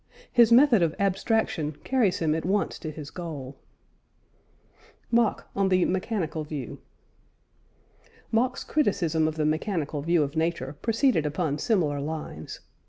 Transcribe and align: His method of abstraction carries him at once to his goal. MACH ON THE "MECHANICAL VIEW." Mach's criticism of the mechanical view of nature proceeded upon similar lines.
His 0.31 0.51
method 0.51 0.81
of 0.81 0.95
abstraction 0.97 1.73
carries 1.83 2.17
him 2.17 2.33
at 2.33 2.43
once 2.43 2.79
to 2.79 2.89
his 2.89 3.11
goal. 3.11 3.55
MACH 5.11 5.41
ON 5.55 5.69
THE 5.69 5.85
"MECHANICAL 5.85 6.43
VIEW." 6.43 6.79
Mach's 8.31 8.63
criticism 8.63 9.27
of 9.27 9.35
the 9.35 9.45
mechanical 9.45 10.01
view 10.01 10.23
of 10.23 10.35
nature 10.35 10.75
proceeded 10.81 11.27
upon 11.27 11.59
similar 11.59 12.01
lines. 12.01 12.61